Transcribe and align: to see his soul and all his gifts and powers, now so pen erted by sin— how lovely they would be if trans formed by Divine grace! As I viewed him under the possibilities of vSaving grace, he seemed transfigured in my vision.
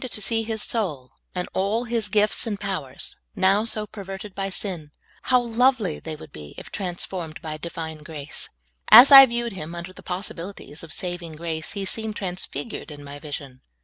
to 0.09 0.19
see 0.19 0.41
his 0.41 0.63
soul 0.63 1.11
and 1.35 1.47
all 1.53 1.83
his 1.83 2.09
gifts 2.09 2.47
and 2.47 2.59
powers, 2.59 3.17
now 3.35 3.63
so 3.63 3.85
pen 3.85 4.05
erted 4.05 4.33
by 4.33 4.49
sin— 4.49 4.89
how 5.29 5.39
lovely 5.39 5.99
they 5.99 6.15
would 6.15 6.31
be 6.31 6.55
if 6.57 6.71
trans 6.71 7.05
formed 7.05 7.39
by 7.43 7.55
Divine 7.55 7.99
grace! 7.99 8.49
As 8.89 9.11
I 9.11 9.27
viewed 9.27 9.53
him 9.53 9.75
under 9.75 9.93
the 9.93 10.01
possibilities 10.01 10.81
of 10.81 10.89
vSaving 10.89 11.37
grace, 11.37 11.73
he 11.73 11.85
seemed 11.85 12.15
transfigured 12.15 12.89
in 12.89 13.03
my 13.03 13.19
vision. 13.19 13.61